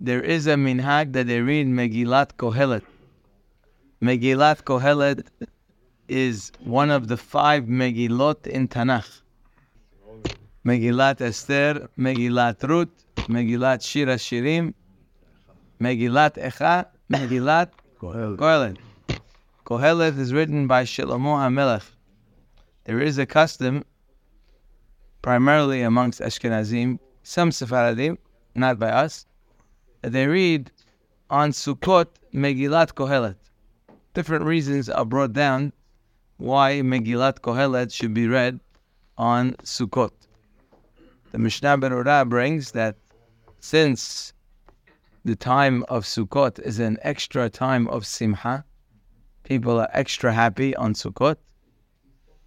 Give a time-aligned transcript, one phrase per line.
[0.00, 2.82] there is a minhag that they read Megillat Kohelet.
[4.02, 5.26] Megillat Kohelet
[6.08, 9.22] is one of the five Megillot in Tanakh.
[10.66, 12.88] Megillat Esther, Megillat Ruth,
[13.28, 14.74] Megillat Shir Shirim,
[15.80, 17.70] Megillat Echa, Megillat
[18.00, 18.76] Kohelet.
[19.64, 21.90] Kohelet is written by Shlomo HaMelech.
[22.84, 23.84] There is a custom,
[25.22, 28.18] primarily amongst Ashkenazim, some Sephardim,
[28.54, 29.26] not by us,
[30.08, 30.70] they read
[31.30, 33.36] on Sukkot Megillat Kohelet.
[34.12, 35.72] Different reasons are brought down
[36.36, 38.60] why Megillat Kohelet should be read
[39.16, 40.12] on Sukkot.
[41.32, 42.96] The Mishnah Berurah brings that
[43.60, 44.32] since
[45.24, 48.64] the time of Sukkot is an extra time of Simcha,
[49.42, 51.36] people are extra happy on Sukkot.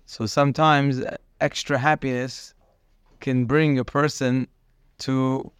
[0.05, 1.03] So sometimes
[1.41, 2.53] extra happiness
[3.19, 4.47] can bring a person
[4.99, 5.51] to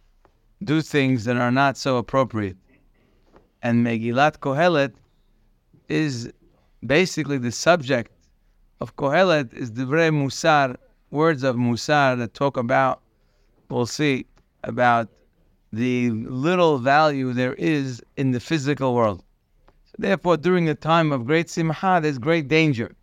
[0.62, 2.56] do things that are not so appropriate.
[3.62, 4.92] And Megillat Kohelet
[5.88, 6.32] is
[6.84, 8.12] basically the subject
[8.80, 10.76] of Kohelet is Divrei Musar,
[11.10, 13.00] words of Musar that talk about,
[13.68, 14.26] we'll see,
[14.64, 15.08] about
[15.72, 19.22] the little value there is in the physical world.
[19.84, 22.94] So therefore, during the time of great simcha, there's great danger.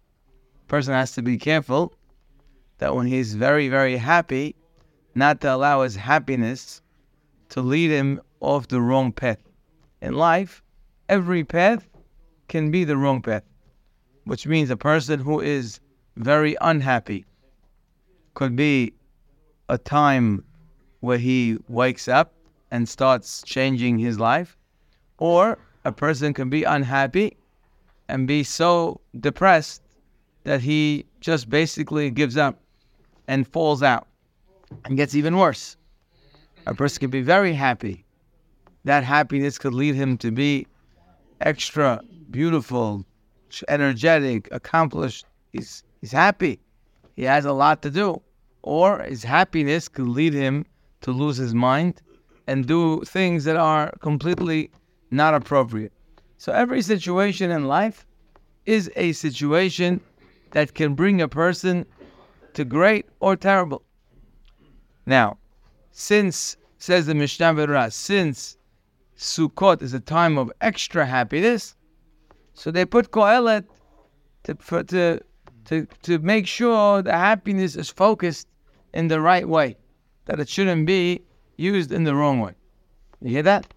[0.68, 1.94] person has to be careful
[2.80, 4.56] that when he's very, very happy,
[5.14, 6.82] not to allow his happiness
[7.50, 9.40] to lead him off the wrong path.
[10.02, 10.64] In life,
[11.10, 11.88] every path
[12.48, 13.44] can be the wrong path,
[14.26, 15.80] which means a person who is
[16.16, 17.26] very unhappy
[18.34, 18.94] could be
[19.70, 20.44] a time
[21.00, 22.34] where he wakes up
[22.72, 24.58] and starts changing his life,
[25.18, 27.38] or a person can be unhappy
[28.10, 29.82] and be so depressed
[30.44, 32.60] that he just basically gives up
[33.28, 34.08] and falls out
[34.84, 35.78] and gets even worse.
[36.68, 38.06] A person can be very happy.
[38.86, 40.68] That happiness could lead him to be
[41.42, 43.06] extra beautiful,
[43.68, 45.26] energetic, accomplished.
[45.52, 46.60] He's he's happy.
[47.16, 48.22] He has a lot to do.
[48.64, 50.66] Or his happiness could lead him
[51.02, 52.02] to lose his mind
[52.48, 54.72] and do things that are completely
[55.12, 55.94] not appropriate.
[56.38, 58.06] So every situation in life
[58.66, 60.02] is a situation
[60.52, 61.86] that can bring a person
[62.54, 63.84] to great or terrible.
[65.06, 65.38] Now,
[65.98, 68.58] since, says the Mishnah Berurah, since
[69.18, 71.74] Sukkot is a time of extra happiness,
[72.54, 73.64] so they put Kohelet
[74.44, 75.22] to, for, to,
[75.64, 78.50] to, to make sure the happiness is focused
[78.94, 79.78] in the right way,
[80.26, 81.22] that it shouldn't be
[81.56, 82.56] used in the wrong way.
[83.22, 83.74] You hear that?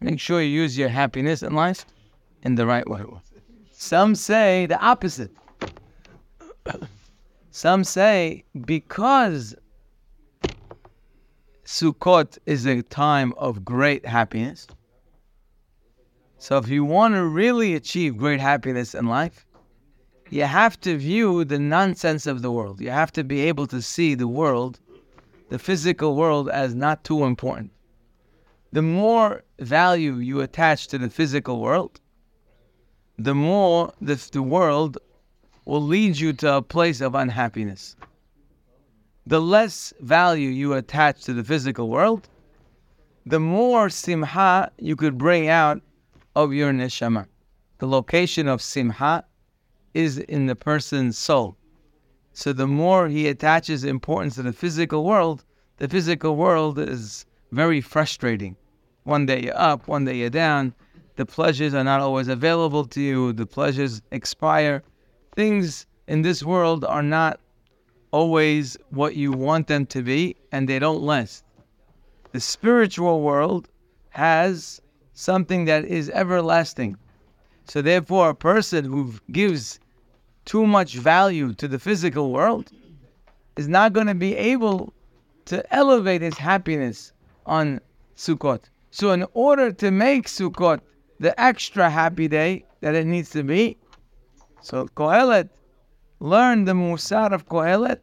[0.00, 1.84] Make sure you use your happiness in life
[2.44, 3.02] in the right way.
[3.72, 5.32] Some say the opposite.
[7.50, 9.54] Some say because
[11.66, 14.68] Sukkot is a time of great happiness.
[16.38, 19.44] So if you want to really achieve great happiness in life,
[20.30, 22.80] you have to view the nonsense of the world.
[22.80, 24.78] You have to be able to see the world,
[25.48, 27.72] the physical world, as not too important.
[28.70, 32.00] The more value you attach to the physical world,
[33.18, 34.98] the more the, the world
[35.64, 37.96] will lead you to a place of unhappiness.
[39.28, 42.28] The less value you attach to the physical world,
[43.24, 45.82] the more simha you could bring out
[46.36, 47.26] of your neshama.
[47.78, 49.24] The location of simha
[49.94, 51.56] is in the person's soul.
[52.34, 55.44] So the more he attaches importance to the physical world,
[55.78, 58.54] the physical world is very frustrating.
[59.02, 60.72] One day you're up, one day you're down.
[61.16, 63.32] The pleasures are not always available to you.
[63.32, 64.84] The pleasures expire
[65.34, 67.40] things in this world are not
[68.16, 71.44] always what you want them to be and they don't last.
[72.32, 73.68] The spiritual world
[74.08, 74.80] has
[75.12, 76.96] something that is everlasting.
[77.66, 79.80] So, therefore, a person who gives
[80.46, 82.70] too much value to the physical world
[83.56, 84.94] is not going to be able
[85.46, 87.12] to elevate his happiness
[87.44, 87.80] on
[88.16, 88.62] Sukkot.
[88.90, 90.80] So, in order to make Sukkot
[91.20, 93.76] the extra happy day that it needs to be,
[94.62, 95.50] so Kohelet,
[96.18, 98.00] learn the Musar of Kohelet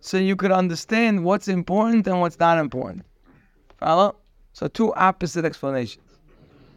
[0.00, 3.04] so you could understand what's important and what's not important.
[3.78, 4.16] Follow?
[4.52, 6.18] So two opposite explanations.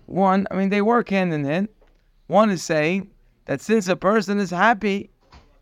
[0.06, 1.70] One, I mean, they work hand in hand.
[2.28, 3.10] One is saying
[3.46, 5.10] that since a person is happy,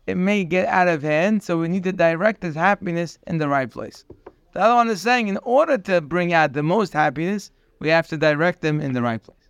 [0.06, 3.48] it may get out of hand, so we need to direct his happiness in the
[3.48, 4.04] right place.
[4.52, 8.08] The other one is saying in order to bring out the most happiness, we have
[8.08, 9.48] to direct them in the right place.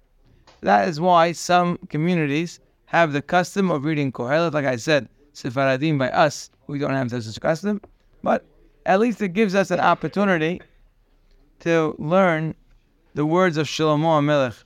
[0.60, 4.52] That is why some communities have the custom of reading Kohelet.
[4.52, 7.80] Like I said, Sephardim by us, we don't have such a custom,
[8.22, 8.44] but
[8.86, 10.60] at least it gives us an opportunity
[11.60, 12.54] to learn
[13.14, 14.64] the words of Shlomo HaMelech.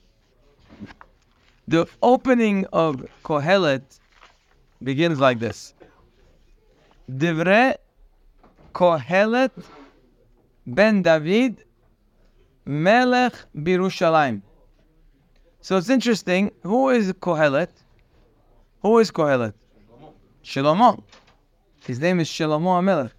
[1.68, 3.82] The opening of Kohelet
[4.82, 5.74] begins like this.
[7.10, 7.76] Divre
[8.72, 9.50] Kohelet
[10.66, 11.64] ben David
[12.64, 14.42] Melech Birushalayim.
[15.60, 16.52] So it's interesting.
[16.62, 17.70] Who is Kohelet?
[18.82, 19.54] Who is Kohelet?
[20.44, 21.02] Shlomo.
[21.84, 23.10] His name is Shlomo HaMelech.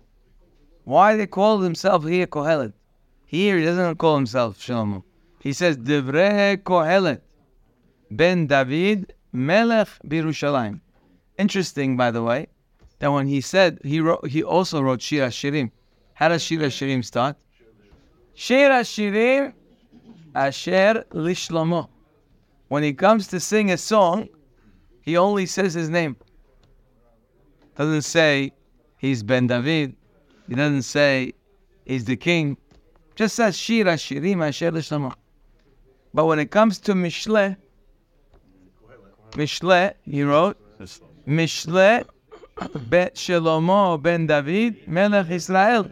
[0.87, 2.71] Why they call himself here Kohelet?
[3.25, 5.03] Here he doesn't call himself Shlomo.
[5.41, 7.19] He says Divrei Kohelet
[8.09, 10.79] ben David Melech Birushalayim.
[11.37, 12.47] Interesting, by the way,
[12.99, 15.71] that when he said he wrote, he also wrote Shir Shirim.
[16.13, 17.35] How does Shir Shirim start?
[18.33, 19.51] Shir Shirim
[20.33, 21.89] Asher Lishlomo.
[22.69, 24.29] When he comes to sing a song,
[25.01, 26.15] he only says his name.
[27.75, 28.53] Doesn't say
[28.97, 29.96] he's Ben David.
[30.47, 31.33] He doesn't say
[31.85, 32.57] he's the king.
[33.15, 35.13] Just says Shir Shirim Asher Lishlomo.
[36.13, 37.57] But when it comes to Mishle,
[39.31, 40.57] Mishle, he wrote,
[41.27, 42.05] Mishle
[42.89, 45.91] Bet Shlomo ben David Melech Israel.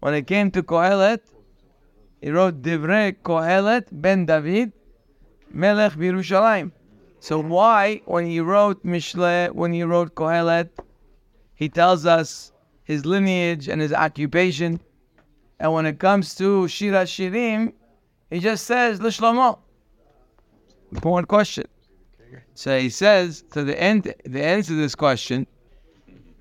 [0.00, 1.20] When it came to Kohelet,
[2.20, 4.72] he wrote Divrei Kohelet ben David
[5.50, 6.70] Melech Birushalayim.
[7.20, 10.68] So why, when he wrote Mishle, when he wrote Kohelet,
[11.54, 12.52] he tells us
[12.88, 14.80] his lineage and his occupation,
[15.60, 17.74] and when it comes to Shira Shirim,
[18.30, 19.58] he just says Lishlomo.
[20.92, 21.66] Important question.
[22.54, 25.46] So he says to the end, the answer to this question.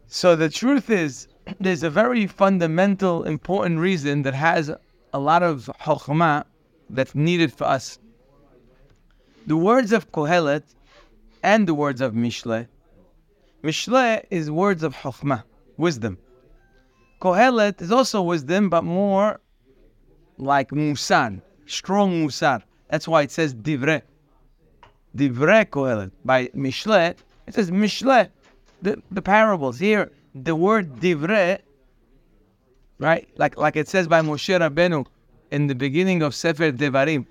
[0.08, 1.28] So the truth is,
[1.60, 4.72] there's a very fundamental, important reason that has
[5.14, 6.46] a lot of chokhmah
[6.90, 8.00] that's needed for us.
[9.48, 10.64] The words of Kohelet
[11.44, 12.68] and the words of Mishle.
[13.64, 15.44] Mishle is words of chokhmah,
[15.76, 16.18] wisdom.
[17.22, 19.40] Kohelet is also wisdom, but more
[20.38, 22.62] like musar, strong musar.
[22.90, 24.02] That's why it says divrei.
[25.16, 26.12] Divrei Kohelet.
[26.24, 27.16] By Mishle,
[27.48, 28.30] it says Mishle,
[28.82, 29.80] the, the parables.
[29.80, 30.12] Here,
[30.44, 31.60] the word Divrei,
[33.00, 33.28] right?
[33.38, 35.06] Like like it says by Moshe Rabbeinu
[35.52, 37.26] in the beginning of Sefer Devarim.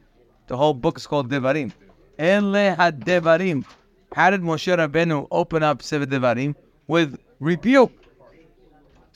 [0.49, 1.73] The whole book is called Devarim.
[2.19, 3.65] Ele Devarim.
[4.12, 6.55] How did Moshe Rabbeinu open up Sefer Devarim?
[6.87, 7.93] With rebuke.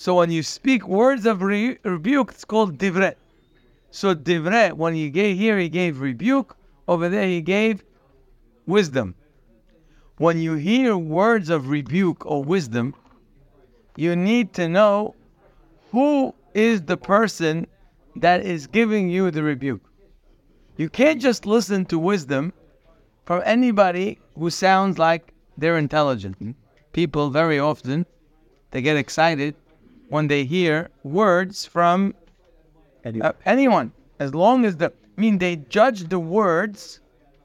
[0.00, 3.16] So when you speak words of re- rebuke, it's called Divrei.
[3.90, 6.56] So Divrei, when he gave here, he gave rebuke.
[6.88, 7.84] Over there, he gave
[8.64, 9.14] wisdom.
[10.16, 12.94] When you hear words of rebuke or wisdom,
[13.94, 15.16] you need to know
[15.92, 17.66] who is the person
[18.16, 19.84] that is giving you the rebuke.
[20.78, 22.54] You can't just listen to wisdom
[23.26, 26.56] from anybody who sounds like they're intelligent.
[26.94, 28.06] People very often
[28.70, 29.54] they get excited
[30.10, 32.14] when they hear words from
[33.04, 37.00] uh, anyone, as long as the I mean they judge the words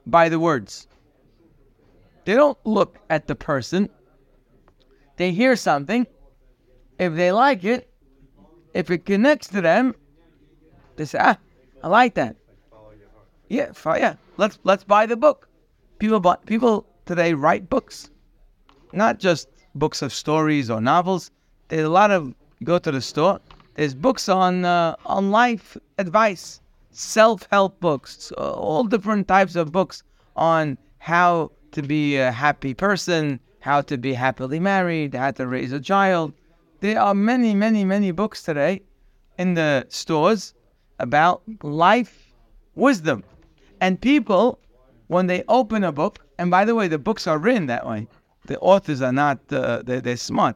[0.05, 0.87] by the words.
[2.25, 3.89] They don't look at the person.
[5.17, 6.07] They hear something.
[6.97, 7.87] If they like it,
[8.73, 9.95] if it connects to them,
[10.95, 11.37] they say, "Ah,
[11.83, 12.35] I like that."
[13.47, 14.15] Yeah, yeah.
[14.37, 15.47] Let's let's buy the book.
[15.99, 18.09] People buy, people today write books,
[18.91, 21.29] not just books of stories or novels.
[21.67, 22.33] There's a lot of
[22.65, 23.39] go to the store.
[23.75, 30.03] There's books on uh, on life advice, self help books, all different types of books
[30.35, 35.71] on how to be a happy person, how to be happily married, how to raise
[35.71, 36.33] a child.
[36.79, 38.81] There are many, many, many books today
[39.37, 40.53] in the stores
[40.99, 42.33] about life
[42.75, 43.23] wisdom.
[43.81, 44.59] And people,
[45.07, 48.07] when they open a book, and by the way, the books are written that way.
[48.45, 50.55] The authors are not, uh, they're, they're smart.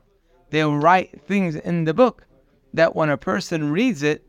[0.49, 2.25] They'll write things in the book
[2.73, 4.25] that when a person reads it,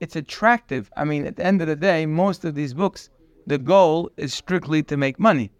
[0.00, 0.90] it's attractive.
[0.96, 3.10] I mean, at the end of the day, most of these books,
[3.46, 5.50] the goal is strictly to make money.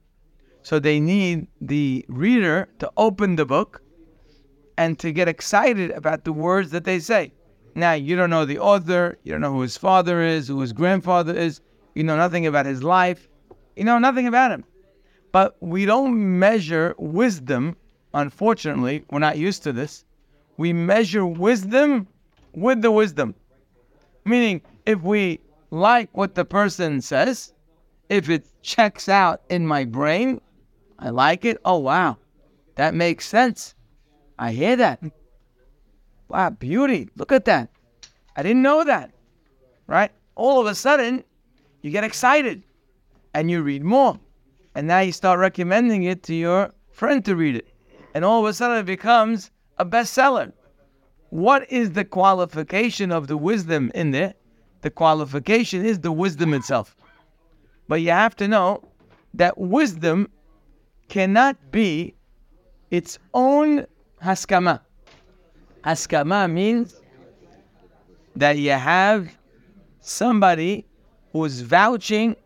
[0.63, 3.83] So they need the reader to open the book
[4.77, 7.33] and to get excited about the words that they say.
[7.75, 10.73] Now, you don't know the author, you don't know who his father is, who his
[10.73, 11.61] grandfather is,
[11.95, 13.29] you know nothing about his life,
[13.77, 14.65] you know nothing about him.
[15.33, 17.77] But we don't measure wisdom,
[18.15, 20.05] unfortunately, we're not used to this.
[20.57, 22.09] We measure wisdom
[22.53, 23.35] with the wisdom.
[24.25, 27.53] Meaning, if we like what the person says,
[28.09, 30.41] if it checks out in my brain,
[30.99, 31.59] I like it.
[31.65, 32.17] Oh, wow.
[32.75, 33.75] That makes sense.
[34.39, 35.01] I hear that.
[36.29, 37.09] Wow, beauty.
[37.17, 37.71] Look at that.
[38.37, 39.13] I didn't know that.
[39.87, 40.11] Right?
[40.35, 41.25] All of a sudden,
[41.83, 42.63] you get excited
[43.35, 44.19] and you read more.
[44.75, 47.69] And now you start recommending it to your friend to read it.
[48.15, 50.53] And all of a sudden, it becomes a bestseller.
[51.31, 54.35] What is the qualification of the wisdom in there?
[54.81, 56.97] The qualification is the wisdom itself.
[57.87, 58.83] But you have to know
[59.35, 60.31] that wisdom
[61.09, 62.15] cannot be
[62.91, 63.87] its own
[64.23, 64.81] haskama.
[65.85, 67.01] Haskama means
[68.37, 69.31] that you have
[70.01, 70.87] somebody
[71.33, 72.37] who's vouching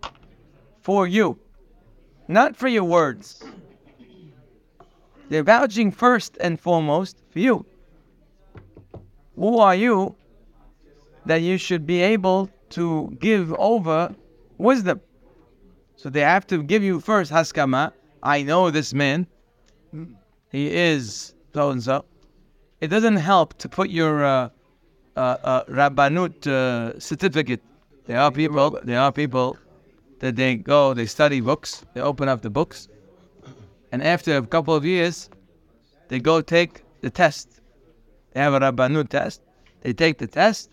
[0.81, 1.39] for you,
[2.29, 3.45] not for your words.
[5.33, 7.65] They're vouching first and foremost for you.
[9.35, 10.15] Who are you
[11.25, 14.15] that you should be able to give over
[14.59, 15.01] wisdom?
[15.97, 17.93] So they have to give you first haskama.
[18.23, 19.27] I know this man.
[20.51, 22.05] He is so and so.
[22.83, 24.51] It doesn't help to put your uh,
[25.17, 27.63] uh, uh, rabbanut uh, certificate.
[28.05, 28.79] There are people.
[28.85, 29.57] There are people
[30.19, 32.89] that they go, they study books, they open up the books,
[33.93, 35.29] and after a couple of years,
[36.09, 37.61] they go take the test.
[38.33, 39.43] They have a rabbanut test.
[39.83, 40.71] They take the test,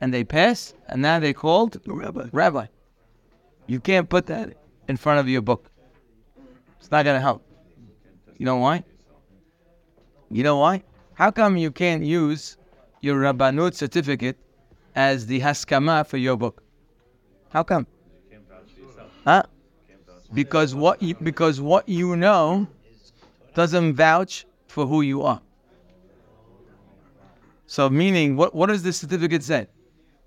[0.00, 2.28] and they pass, and now they're called Rabbi.
[2.32, 2.66] rabbi.
[3.66, 4.54] You can't put that
[4.88, 5.70] in front of your book.
[6.78, 7.42] It's not going to help.
[8.38, 8.84] You know why?
[10.30, 10.82] You know why?
[11.14, 12.56] How come you can't use
[13.00, 14.36] your Rabbanut certificate
[14.94, 16.62] as the Haskama for your book?
[17.50, 17.86] How come?
[19.24, 19.42] Huh?
[20.32, 22.66] Because what you, because what you know
[23.54, 25.40] doesn't vouch for who you are.
[27.66, 29.66] So meaning, what, what does the certificate say?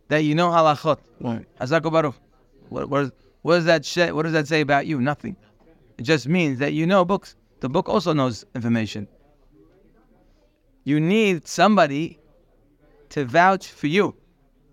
[0.10, 0.98] That you know halachot.
[1.22, 1.46] Right.
[1.60, 2.16] Baruch.
[2.70, 4.12] What, what, what does that say?
[4.12, 5.00] What does that say about you?
[5.00, 5.36] Nothing.
[5.98, 7.36] It just means that you know books.
[7.60, 9.08] The book also knows information.
[10.84, 12.20] You need somebody
[13.10, 14.16] to vouch for you,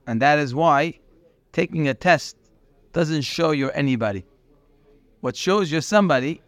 [0.07, 0.99] and that is why
[1.53, 2.37] taking a test
[2.93, 4.25] doesn't show you're anybody.
[5.21, 6.41] What shows you're somebody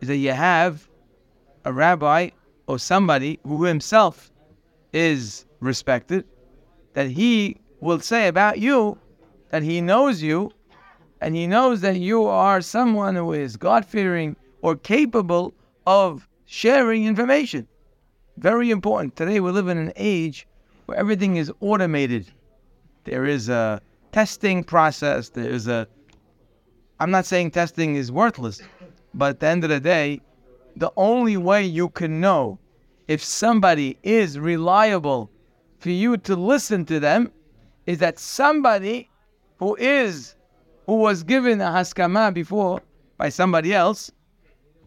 [0.00, 0.88] is that you have
[1.64, 2.30] a rabbi
[2.66, 4.30] or somebody who himself
[4.92, 6.24] is respected,
[6.92, 8.98] that he will say about you
[9.50, 10.50] that he knows you
[11.20, 15.54] and he knows that you are someone who is God fearing or capable
[15.86, 17.68] of sharing information.
[18.36, 19.16] Very important.
[19.16, 20.46] Today we live in an age
[20.86, 22.32] where everything is automated.
[23.04, 23.80] There is a
[24.12, 25.86] testing process, there is a
[27.04, 28.62] I'm not saying testing is worthless,
[29.12, 30.22] but at the end of the day,
[30.74, 32.58] the only way you can know
[33.08, 35.30] if somebody is reliable
[35.80, 37.30] for you to listen to them
[37.84, 39.10] is that somebody
[39.58, 40.34] who is
[40.86, 42.80] who was given a haskama before
[43.18, 44.10] by somebody else,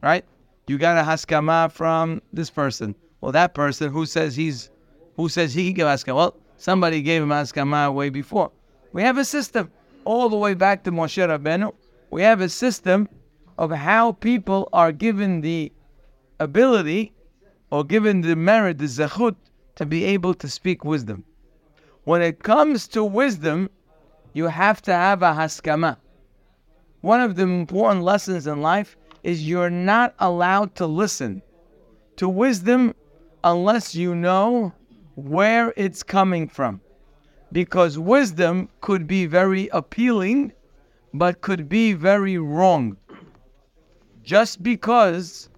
[0.01, 0.25] right?
[0.65, 2.95] You got a haskama from this person.
[3.21, 4.71] Well, that person who says he's
[5.17, 6.15] who says he can give haskama.
[6.15, 8.49] Well, somebody gave him haskama way before.
[8.91, 9.71] We have a system
[10.03, 11.75] all the way back to Moshe Rabbeinu.
[12.09, 13.09] We have a system
[13.57, 15.71] of how people are given the
[16.39, 17.13] ability
[17.71, 19.35] or given the merit, the zechut,
[19.75, 21.23] to be able to speak wisdom.
[22.03, 23.69] When it comes to wisdom,
[24.33, 25.97] you have to have a haskama.
[27.01, 31.41] One of the important lessons in life is you're not allowed to listen
[32.15, 32.95] to wisdom
[33.43, 34.73] unless you know
[35.15, 36.81] where it's coming from.
[37.51, 40.53] Because wisdom could be very appealing,
[41.17, 42.97] but could be very wrong.
[44.23, 45.49] Just because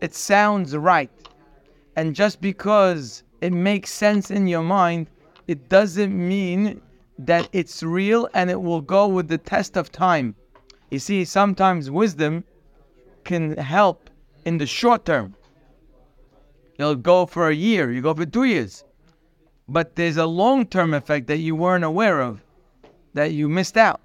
[0.00, 1.10] it sounds right,
[1.96, 5.06] and just because it makes sense in your mind,
[5.46, 6.80] it doesn't mean
[7.18, 10.34] that it's real and it will go with the test of time.
[10.90, 12.44] You see, sometimes wisdom
[13.24, 14.08] can help
[14.44, 15.34] in the short term.
[16.78, 18.84] You'll go for a year, you go for two years.
[19.68, 22.42] But there's a long term effect that you weren't aware of,
[23.14, 24.00] that you missed out.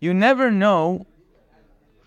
[0.00, 1.06] You never know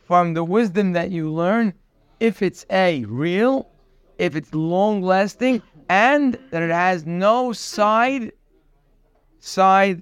[0.08, 1.74] from the wisdom that you learn
[2.20, 3.70] if it's A, real,
[4.18, 8.32] if it's long lasting, and that it has no side
[9.40, 10.02] side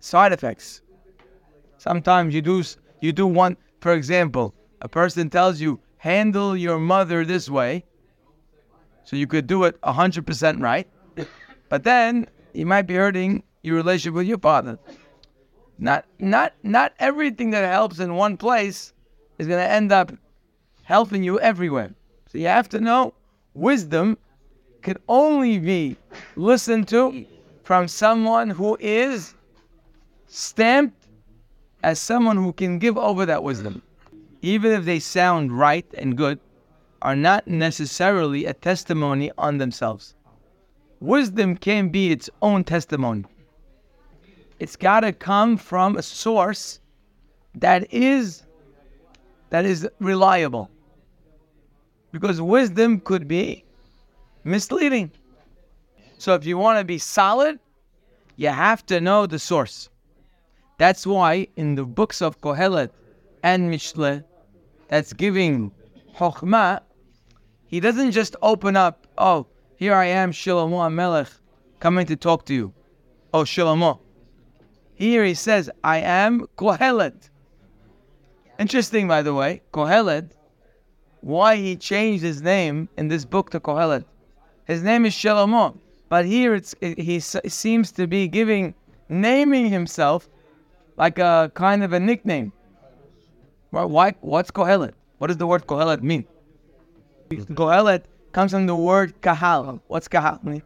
[0.00, 0.82] side effects.
[1.78, 2.62] Sometimes you do
[3.00, 7.84] you do one, for example, a person tells you handle your mother this way,
[9.04, 10.88] so you could do it hundred percent right,
[11.68, 14.78] but then you might be hurting your relationship with your partner.
[15.78, 18.92] Not not not everything that helps in one place
[19.38, 20.12] is going to end up
[20.82, 21.92] helping you everywhere.
[22.28, 23.14] So you have to know
[23.54, 24.16] wisdom
[24.82, 25.96] can only be
[26.36, 27.26] listened to
[27.64, 29.34] from someone who is
[30.28, 31.08] stamped
[31.82, 33.82] as someone who can give over that wisdom.
[34.42, 36.38] Even if they sound right and good,
[37.02, 40.14] are not necessarily a testimony on themselves.
[41.00, 43.24] Wisdom can be its own testimony.
[44.58, 46.80] It's got to come from a source
[47.54, 48.42] that is
[49.50, 50.70] that is reliable.
[52.12, 53.64] Because wisdom could be
[54.44, 55.10] misleading.
[56.18, 57.58] So if you want to be solid,
[58.36, 59.88] You have to know the source.
[60.78, 62.90] That's why in the books of Kohelet
[63.42, 64.22] and Mishle,
[64.88, 65.72] that's giving
[66.16, 66.80] Chokhmah,
[67.66, 69.46] he doesn't just open up, oh,
[69.76, 71.28] here I am, Shlomo Melech,
[71.80, 72.74] coming to talk to you.
[73.32, 74.00] Oh, Shlomo.
[74.96, 77.28] Here he says, I am Kohelet.
[78.58, 80.30] Interesting, by the way, Kohelet,
[81.20, 84.04] why he changed his name in this book to Kohelet.
[84.64, 85.76] His name is Shlomo,
[86.08, 88.74] but here it's it, he seems to be giving,
[89.10, 90.30] naming himself
[90.96, 92.52] like a kind of a nickname.
[93.70, 94.14] Why?
[94.22, 94.94] What's Kohelet?
[95.18, 96.24] What does the word Kohelet mean?
[97.30, 99.82] Kohelet comes from the word kahal.
[99.88, 100.62] What's kahal mean?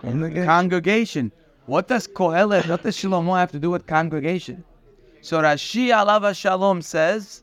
[0.00, 1.30] Congregation.
[1.66, 4.64] What does Kohelet, what does Shlomo have to do with congregation?
[5.22, 7.42] So Rashi Alav HaShalom says,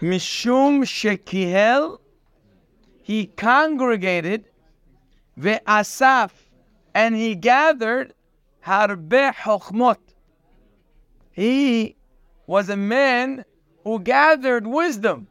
[0.00, 1.98] Mishum Shekihel,
[3.02, 4.44] he congregated,
[5.38, 6.30] Ve'asaf,
[6.94, 8.14] and he gathered
[8.64, 9.98] Harbe Chochmot.
[11.32, 11.96] He
[12.46, 13.44] was a man
[13.82, 15.26] who gathered wisdom,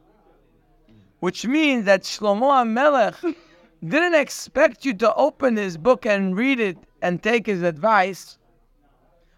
[1.20, 3.34] which means that Shlomo HaMelech
[3.86, 8.38] didn't expect you to open his book and read it and take his advice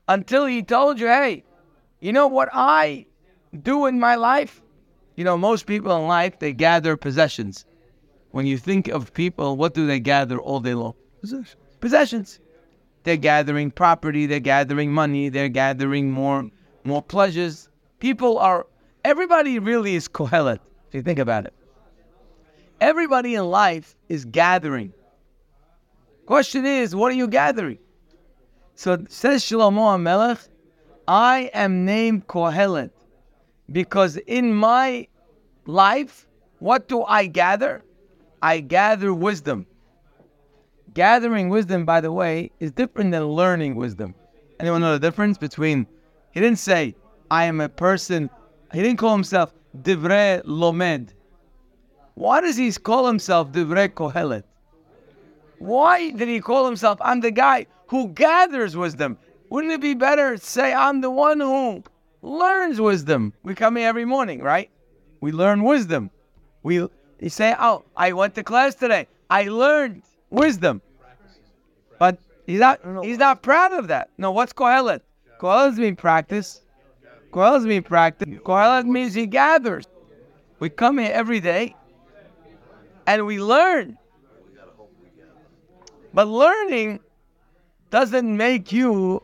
[0.09, 1.45] until he told you, hey,
[2.01, 3.07] you know what I
[3.63, 4.63] do in my life?
[5.17, 7.65] You know, most people in life, they gather possessions.
[8.31, 10.95] When you think of people, what do they gather all day long?
[11.21, 11.57] Possessions.
[11.81, 12.41] Possessions.
[13.05, 16.49] They're gathering property, they're gathering money, they're gathering more
[16.85, 17.69] more pleasures.
[17.99, 18.67] People are
[19.05, 21.55] everybody really is kohelet, if you think about it.
[22.81, 24.93] Everybody in life is gathering.
[26.27, 27.79] Question is, what are you gathering?
[28.75, 30.39] So says Shlomo Melech,
[31.09, 32.91] I am named Kohelet
[33.71, 35.09] because in my
[35.67, 36.27] life,
[36.59, 37.83] what do I gather?
[38.41, 39.67] I gather wisdom.
[40.95, 44.15] Gathering wisdom, by the way, is different than learning wisdom.
[44.61, 45.87] Anyone know the difference between?
[46.33, 46.95] He didn't say,
[47.31, 48.31] I am a person.
[48.73, 51.15] He didn't call himself Divrei Lomed.
[52.15, 54.45] Why does he call himself Divrei Kohelet?
[55.63, 59.17] Why did he call himself, I'm the guy who gathers wisdom?
[59.49, 61.85] Wouldn't it be better to say, I'm the one who
[62.21, 63.33] learns wisdom?
[63.45, 64.71] We come here every morning, right?
[65.21, 66.11] We learn wisdom.
[66.65, 66.89] We
[67.21, 69.07] you say, Oh, I went to class today.
[69.31, 70.83] I learned wisdom.
[71.97, 74.11] But he's not he's not proud of that.
[74.19, 75.03] No, what's Kohelet?
[75.39, 76.61] Kohelet means practice.
[77.31, 78.29] Kohelet means practice.
[78.41, 79.87] Kohelet means he gathers.
[80.59, 81.77] We come here every day
[83.07, 83.97] and we learn.
[86.15, 87.01] But learning
[87.91, 89.23] doesn't make you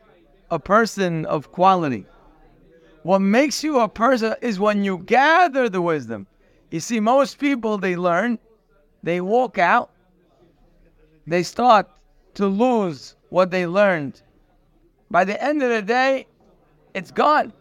[0.51, 2.07] a person of quality.
[3.03, 6.27] What makes you a person is when you gather the wisdom.
[6.71, 8.39] You see, most people, they learn,
[9.03, 9.91] they walk out,
[11.27, 11.89] they start
[12.35, 14.23] to lose what they learned.
[15.11, 16.27] By the end of the day,
[16.95, 17.53] it's gone.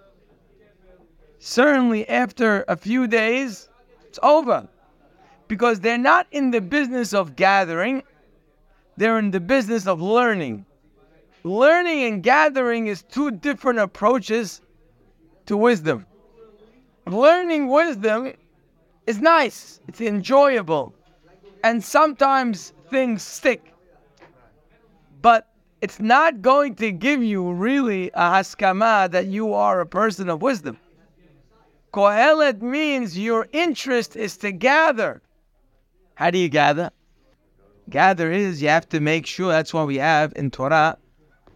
[1.40, 3.70] Certainly, after a few days,
[4.06, 4.68] it's over.
[5.48, 8.04] Because they're not in the business of gathering,
[8.98, 10.66] they're in the business of learning.
[11.44, 14.62] Learning and gathering is two different approaches
[15.46, 16.06] to wisdom.
[17.06, 18.34] Learning wisdom
[19.06, 20.94] is nice, it's enjoyable,
[21.64, 23.74] and sometimes things stick.
[25.22, 25.48] But
[25.80, 30.42] it's not going to give you really a haskama that you are a person of
[30.42, 30.78] wisdom.
[31.94, 35.22] Kohelet means your interest is to gather.
[36.16, 36.92] How do you gather?
[37.90, 40.98] Gather is you have to make sure that's why we have in Torah,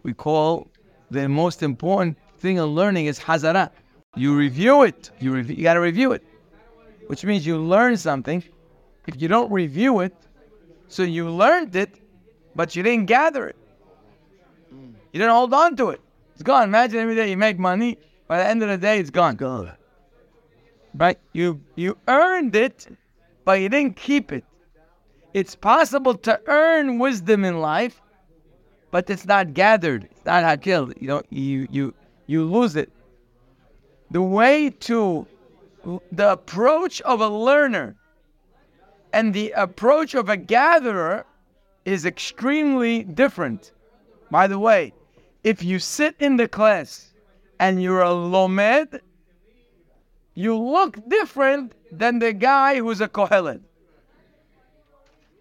[0.02, 0.68] we call
[1.10, 3.70] the most important thing in learning is hazara.
[4.16, 5.10] You review it.
[5.20, 6.24] You, rev- you got to review it,
[7.06, 8.42] which means you learn something.
[9.06, 10.14] If you don't review it,
[10.88, 12.00] so you learned it,
[12.54, 13.56] but you didn't gather it.
[14.70, 16.00] You didn't hold on to it.
[16.34, 16.64] It's gone.
[16.64, 17.98] Imagine every day you make money.
[18.26, 19.36] By the end of the day, it's gone.
[19.36, 19.72] Gone.
[20.94, 21.18] Right?
[21.32, 22.86] You you earned it,
[23.44, 24.44] but you didn't keep it.
[25.34, 28.02] It's possible to earn wisdom in life,
[28.90, 30.04] but it's not gathered.
[30.04, 30.92] It's not hakil.
[31.00, 31.94] You know, you you
[32.26, 32.90] you lose it.
[34.10, 35.26] The way to
[36.12, 37.96] the approach of a learner
[39.12, 41.24] and the approach of a gatherer
[41.84, 43.72] is extremely different.
[44.30, 44.92] By the way,
[45.44, 47.12] if you sit in the class
[47.58, 49.00] and you're a lomed,
[50.34, 53.60] you look different than the guy who's a kohelet.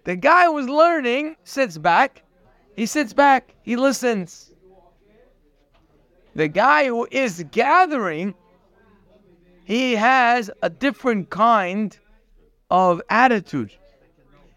[0.03, 2.23] The guy who's learning sits back.
[2.75, 3.53] He sits back.
[3.61, 4.51] He listens.
[6.33, 8.33] The guy who is gathering,
[9.63, 11.97] he has a different kind
[12.69, 13.73] of attitude.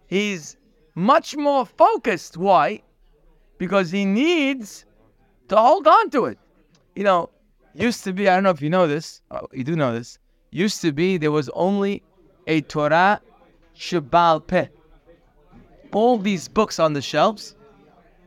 [0.07, 0.57] He's
[0.95, 2.37] much more focused.
[2.37, 2.83] Why?
[3.59, 4.85] Because he needs
[5.49, 6.39] to hold on to it.
[6.95, 7.31] You know,
[7.75, 10.19] used to be, I don't know if you know this, oh, you do know this,
[10.53, 12.03] used to be there was only
[12.47, 13.21] a Torah
[13.77, 14.69] Sheb'al Peh.
[15.95, 17.55] All these books on the shelves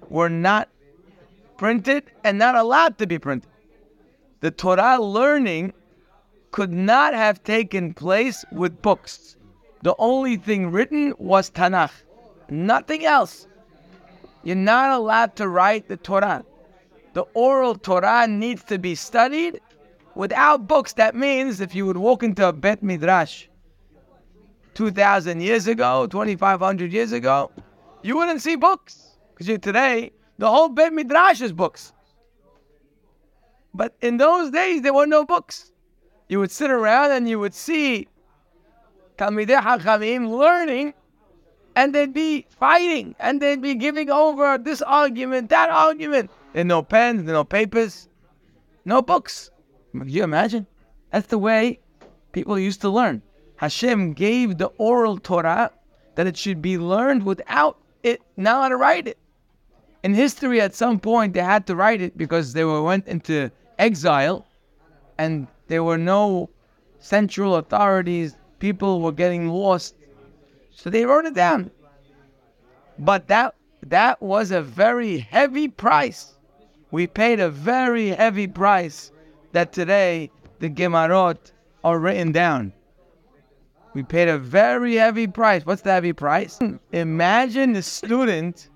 [0.10, 0.70] were not
[1.58, 3.50] printed and not allowed to be printed.
[4.40, 5.74] The Torah learning
[6.52, 9.36] could not have taken place with books.
[9.84, 11.92] The only thing written was Tanakh,
[12.50, 13.48] nothing else.
[14.44, 16.46] You're not allowed to write the Torah.
[17.14, 19.60] The oral Torah needs to be studied
[20.16, 20.94] without books.
[20.94, 23.48] That means if you would walk into a Bet Midrash
[24.78, 27.50] 2,000 years ago, 2,500 years ago,
[28.04, 29.18] you wouldn't see books.
[29.36, 31.94] Because today, the whole Bet Midrash is books.
[33.74, 35.72] But in those days, there were no books.
[36.30, 38.08] You would sit around and you would see
[39.18, 40.94] Talmidei Hachamim learning,
[41.76, 46.30] and they'd be fighting, and they'd be giving over this argument, that argument.
[46.54, 48.10] There no pens, there no papers,
[48.86, 49.50] no books.
[49.92, 50.68] Can you imagine?
[51.12, 51.80] That's the way
[52.32, 53.24] people used to learn.
[53.58, 55.72] Hashem gave the oral Torah
[56.16, 59.18] that it should be learned without it now how to write it.
[60.04, 63.52] In history, at some point, they had to write it because they were went into
[63.80, 64.46] exile,
[65.18, 66.50] and there were no
[67.00, 68.38] central authorities.
[68.60, 69.96] People were getting lost,
[70.72, 71.72] so they wrote it down.
[73.00, 76.36] But that that was a very heavy price.
[76.92, 79.12] We paid a very heavy price
[79.52, 81.52] that today the Gemarot
[81.84, 82.74] are written down.
[83.94, 85.66] We paid a very heavy price.
[85.66, 86.60] What's the heavy price?
[86.92, 88.70] Imagine the student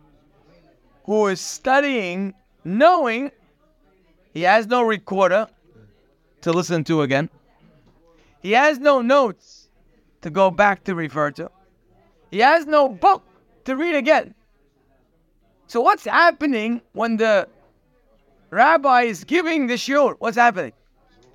[1.03, 3.31] who is studying knowing
[4.33, 5.47] he has no recorder
[6.41, 7.29] to listen to again.
[8.41, 9.69] He has no notes
[10.21, 11.51] to go back to refer to.
[12.31, 13.23] He has no book
[13.65, 14.33] to read again.
[15.67, 17.47] So what's happening when the
[18.49, 20.15] rabbi is giving the shiur?
[20.19, 20.73] What's happening?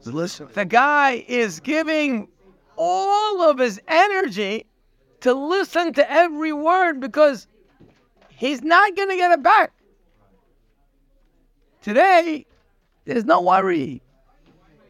[0.04, 0.48] Listen.
[0.52, 2.28] The guy is giving
[2.76, 4.66] all of his energy
[5.20, 7.46] to listen to every word because
[8.30, 9.72] he's not going to get it back.
[11.82, 12.46] Today,
[13.04, 14.02] there's no worry.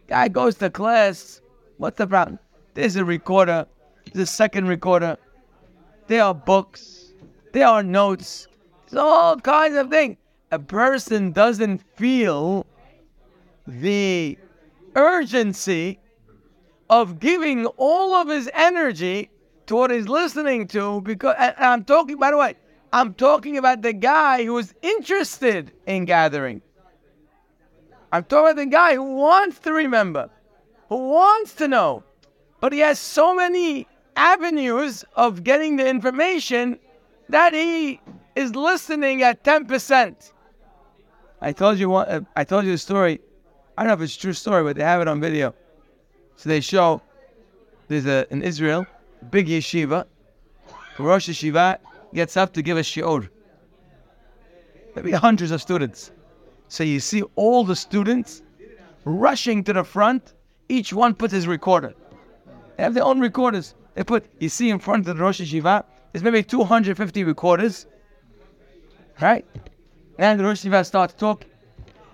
[0.08, 1.40] Guy goes to class.
[1.78, 2.38] What's the problem?
[2.74, 3.66] There's a recorder.
[4.12, 5.16] There's a second recorder.
[6.06, 7.12] There are books.
[7.52, 8.48] There are notes.
[8.88, 10.16] There's all kinds of things.
[10.52, 12.64] A person doesn't feel
[13.66, 14.38] the
[14.94, 15.98] urgency
[16.88, 19.30] of giving all of his energy
[19.66, 22.54] to what he's listening to because I'm talking by the way,
[22.92, 26.62] I'm talking about the guy who is interested in gathering.
[28.12, 30.30] I'm talking about the guy who wants to remember,
[30.88, 32.04] who wants to know,
[32.60, 36.78] but he has so many avenues of getting the information
[37.28, 38.00] that he
[38.36, 40.32] is listening at 10%.
[41.40, 43.20] I told you one, uh, I told you the story.
[43.76, 45.54] I don't know if it's a true story, but they have it on video.
[46.36, 47.02] So they show
[47.88, 48.86] there's a in Israel,
[49.30, 50.06] big yeshiva.
[50.96, 51.78] The Rosh Yeshiva
[52.14, 53.28] gets up to give a shiur.
[54.94, 56.12] Maybe hundreds of students.
[56.68, 58.42] So you see all the students
[59.04, 60.32] rushing to the front.
[60.68, 61.94] Each one puts his recorder.
[62.76, 63.74] They have their own recorders.
[63.94, 67.86] They put, you see in front of the Rosh Yeshiva, there's maybe 250 recorders.
[69.20, 69.46] Right?
[70.18, 71.50] And the Rosh Yeshiva starts talking.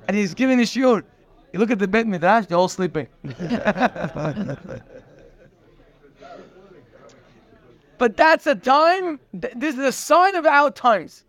[0.07, 1.05] And he's giving the shiur.
[1.53, 3.09] You look at the Bet Midrash, they're all sleeping.
[7.99, 11.25] but that's a time, this is a sign of our times.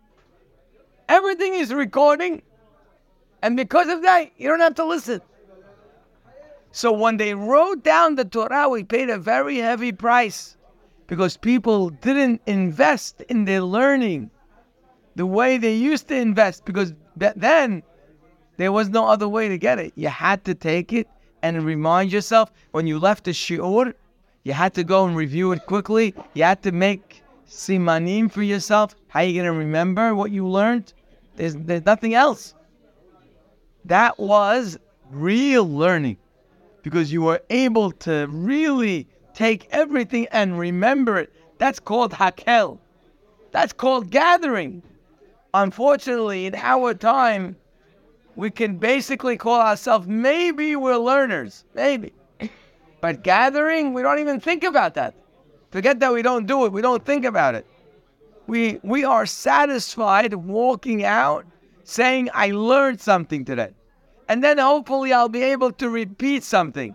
[1.08, 2.40] Everything is recording,
[3.42, 5.20] and because of that, you don't have to listen.
[6.72, 10.56] So when they wrote down the Torah, we paid a very heavy price
[11.06, 14.30] because people didn't invest in their learning
[15.14, 17.82] the way they used to invest because then
[18.56, 19.92] there was no other way to get it.
[19.96, 21.08] You had to take it
[21.42, 23.94] and remind yourself when you left the shiur,
[24.44, 26.14] you had to go and review it quickly.
[26.34, 28.94] You had to make simanim for yourself.
[29.08, 30.92] How are you going to remember what you learned?
[31.36, 32.54] There's, there's nothing else.
[33.84, 34.78] That was
[35.10, 36.16] real learning
[36.82, 41.32] because you were able to really take everything and remember it.
[41.58, 42.78] That's called hakel.
[43.50, 44.82] That's called gathering.
[45.52, 47.56] Unfortunately, in our time,
[48.36, 52.12] we can basically call ourselves maybe we're learners, maybe.
[53.00, 55.14] But gathering, we don't even think about that.
[55.70, 57.66] Forget that we don't do it, we don't think about it.
[58.46, 61.46] We, we are satisfied walking out
[61.84, 63.72] saying, I learned something today
[64.28, 66.94] and then hopefully I'll be able to repeat something.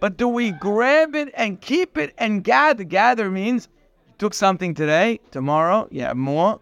[0.00, 2.84] But do we grab it and keep it and gather?
[2.84, 3.68] Gather means
[4.08, 6.60] you took something today, tomorrow you have more,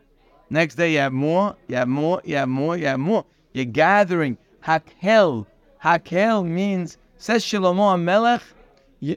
[0.51, 3.25] next day you have more, you have more, you have more, you have more.
[3.53, 4.39] You're gathering.
[4.65, 5.47] Hakel.
[5.83, 8.43] Hakel means, says Shlomo Melech,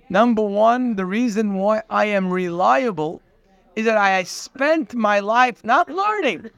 [0.10, 3.22] number one, the reason why I am reliable
[3.76, 6.50] is that I spent my life not learning.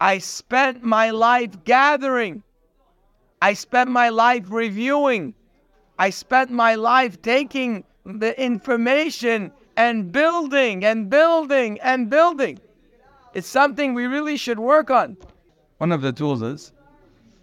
[0.00, 2.42] I spent my life gathering.
[3.40, 5.34] I spent my life reviewing.
[5.98, 12.58] I spent my life taking the information and building and building and building.
[13.32, 15.16] It's something we really should work on.
[15.78, 16.72] One of the tools is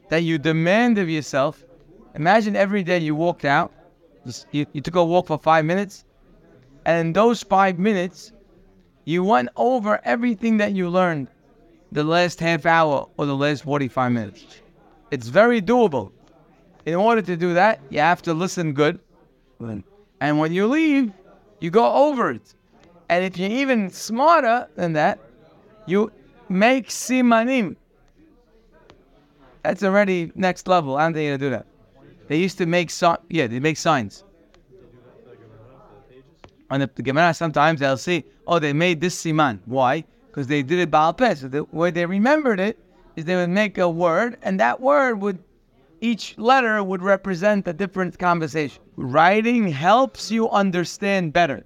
[0.10, 1.64] that you demand of yourself.
[2.16, 3.72] Imagine every day you walked out,
[4.52, 6.06] you, you took a walk for five minutes,
[6.86, 8.32] and in those five minutes,
[9.06, 11.28] you went over everything that you learned
[11.92, 14.46] the last half hour or the last 45 minutes.
[15.12, 16.12] It's very doable.
[16.86, 19.00] In order to do that, you have to listen good.
[19.60, 21.12] And when you leave,
[21.60, 22.56] you go over it.
[23.10, 25.20] And if you're even smarter than that,
[25.86, 26.12] you
[26.50, 27.76] make simanim.
[29.64, 30.98] That's already next level.
[30.98, 31.66] I don't think you do that.
[32.28, 34.24] They used to make so- yeah, they make signs.
[36.70, 40.06] On the, the Gemara, sometimes they'll say, "Oh, they made this siman." Why?
[40.28, 41.36] Because they did it Baal Peh.
[41.36, 42.80] So the way they remembered it
[43.18, 45.40] is they would make a word, and that word would,
[46.00, 48.82] each letter would represent a different conversation.
[48.96, 51.66] Writing helps you understand better.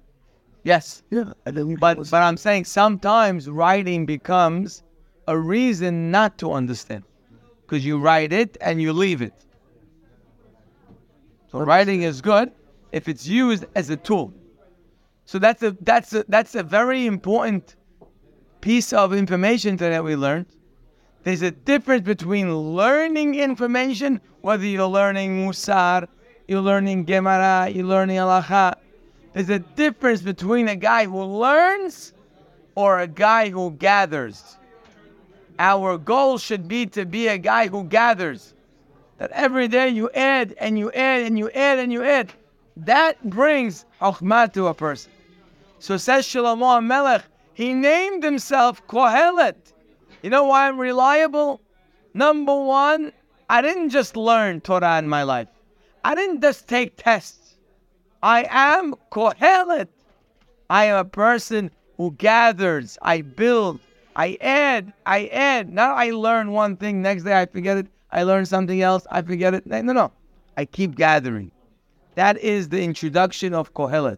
[0.64, 1.04] Yes.
[1.10, 1.32] Yeah.
[1.44, 4.82] And then we But but I'm saying sometimes writing becomes
[5.28, 7.04] a reason not to understand,
[7.66, 9.34] because you write it and you leave it.
[11.50, 12.52] So writing is good
[12.92, 14.32] if it's used as a tool.
[15.24, 17.74] So that's a that's a that's a very important
[18.60, 20.46] piece of information that we learned.
[21.24, 26.06] There's a difference between learning information, whether you're learning Musar,
[26.46, 28.76] you're learning Gemara, you're learning Halacha.
[29.32, 32.12] There's a difference between a guy who learns
[32.76, 34.56] or a guy who gathers.
[35.58, 38.54] Our goal should be to be a guy who gathers.
[39.18, 42.32] That every day you add and you add and you add and you add.
[42.76, 45.10] That brings Chokhmah to a person.
[45.78, 49.72] So says Shlomo Melech, he named himself Kohelet.
[50.22, 51.60] You know why I'm reliable?
[52.12, 53.12] Number one,
[53.48, 55.48] I didn't just learn Torah in my life.
[56.04, 57.56] I didn't just take tests.
[58.22, 59.88] I am Kohelet.
[60.68, 63.80] I am a person who gathers, I build,
[64.16, 65.72] I add, I add.
[65.72, 67.86] Not I learn one thing, next day I forget it.
[68.10, 69.66] I learn something else, I forget it.
[69.66, 70.10] No, no.
[70.56, 71.50] I keep gathering.
[72.14, 74.16] That is the introduction of Kohelet.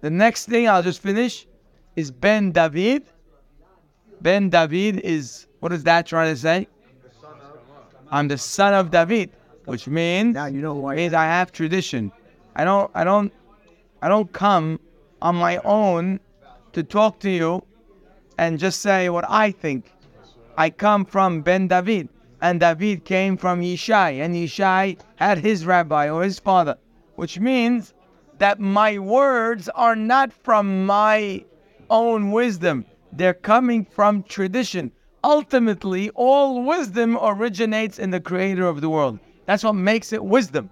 [0.00, 1.46] The next thing I'll just finish
[1.96, 3.04] is Ben David.
[4.22, 6.66] Ben David is, what is that trying to say?
[8.10, 9.32] I'm the son of David,
[9.66, 10.96] which means now you know why.
[10.96, 12.10] means I have tradition.
[12.56, 13.30] I don't I don't
[14.00, 14.80] I don't come
[15.20, 16.20] on my own
[16.72, 17.62] to talk to you
[18.38, 19.92] and just say what I think.
[20.56, 22.08] I come from Ben David,
[22.40, 26.78] and David came from Yishai, and Yishai had his rabbi or his father,
[27.16, 27.94] which means
[28.38, 31.44] that my words are not from my
[31.90, 32.84] own wisdom.
[33.12, 34.92] They're coming from tradition.
[35.24, 39.18] Ultimately, all wisdom originates in the creator of the world.
[39.46, 40.70] That's what makes it wisdom.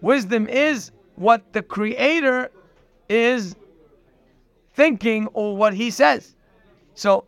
[0.00, 2.50] Wisdom is what the creator
[3.08, 3.54] is
[4.74, 6.34] thinking or what he says.
[6.98, 7.26] So,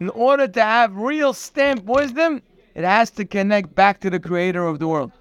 [0.00, 2.42] in order to have real stamp wisdom,
[2.74, 5.12] it has to connect back to the creator of the world.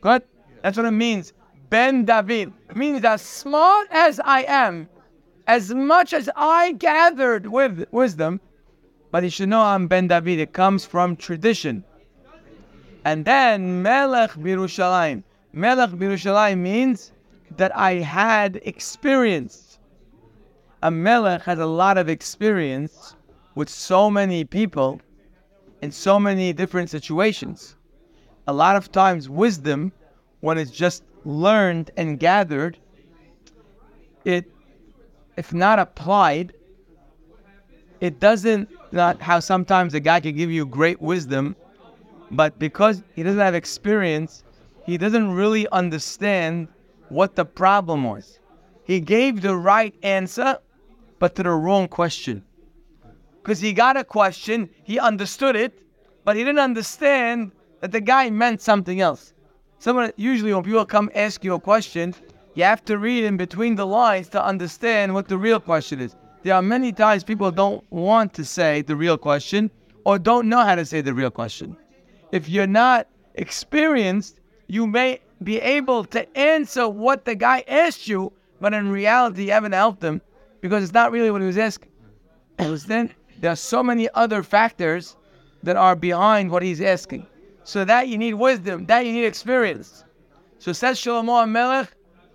[0.00, 0.22] Good?
[0.62, 1.34] That's what it means.
[1.68, 4.88] Ben David means as smart as I am,
[5.46, 8.40] as much as I gathered with wisdom,
[9.10, 10.38] but you should know I'm Ben David.
[10.38, 11.84] It comes from tradition.
[13.04, 15.24] And then Melech Birushalayim.
[15.52, 17.12] Melech Birushalayim means
[17.58, 19.78] that I had experience.
[20.82, 23.14] A Melech has a lot of experience
[23.54, 25.00] with so many people
[25.82, 27.76] in so many different situations.
[28.46, 29.92] A lot of times, wisdom,
[30.40, 32.78] when it's just learned and gathered,
[34.24, 34.50] it,
[35.36, 36.52] if not applied,
[38.00, 41.54] it doesn't, not how sometimes a guy can give you great wisdom,
[42.30, 44.44] but because he doesn't have experience,
[44.84, 46.68] he doesn't really understand
[47.08, 48.38] what the problem was.
[48.84, 50.58] He gave the right answer,
[51.18, 52.44] but to the wrong question.
[53.42, 55.82] Because he got a question, he understood it,
[56.24, 57.50] but he didn't understand
[57.80, 59.34] that the guy meant something else.
[59.80, 62.14] Someone usually when people come ask you a question,
[62.54, 66.14] you have to read in between the lines to understand what the real question is.
[66.44, 69.70] There are many times people don't want to say the real question
[70.04, 71.76] or don't know how to say the real question.
[72.30, 78.32] If you're not experienced, you may be able to answer what the guy asked you,
[78.60, 80.20] but in reality, you haven't helped him
[80.60, 81.90] because it's not really what he was asking.
[82.58, 83.14] Understand?
[83.42, 85.16] There are so many other factors
[85.64, 87.26] that are behind what he's asking.
[87.64, 90.04] So that you need wisdom, that you need experience.
[90.60, 91.92] So says Shlomo Melech,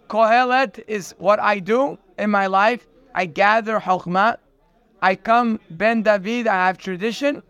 [0.10, 2.86] Kohelet is what I do in my life.
[3.16, 4.36] I gather Chokhmah.
[5.02, 7.42] I come Ben David, I have tradition.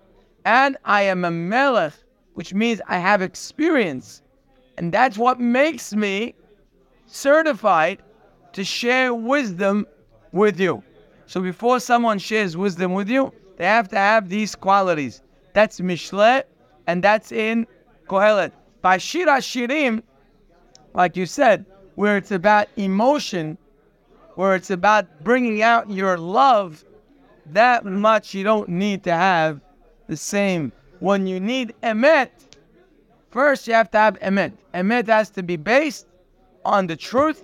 [0.46, 1.94] And I am a Melech,
[2.36, 4.22] which means I have experience.
[4.78, 6.36] And that's what makes me
[7.08, 8.04] certified
[8.54, 9.88] to share wisdom
[10.32, 10.84] with you.
[11.26, 15.22] So before someone shares wisdom with you, they have to have these qualities.
[15.54, 16.44] That's Mishle,
[16.86, 17.68] and that's in
[18.08, 18.52] Kohelet.
[18.82, 20.04] By Shir HaShirim,
[20.94, 21.66] like you said,
[21.96, 23.58] where it's about emotion,
[24.36, 26.86] where it's about bringing out your love,
[27.48, 29.60] that much you don't need to have
[30.08, 30.72] the same.
[31.00, 32.30] When you need emet,
[33.32, 34.54] first you have to have emet.
[34.74, 36.08] Emet has to be based
[36.64, 37.44] on the truth,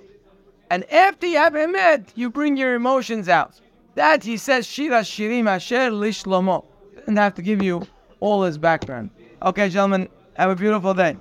[0.70, 3.60] and after you have emet, you bring your emotions out.
[3.96, 6.66] That he says, Shir HaShirim Asher Lishlomo.
[6.96, 7.86] Doesn't have to give you
[8.20, 9.12] all his background.
[9.42, 11.18] Okay, gentlemen, have a beautiful day.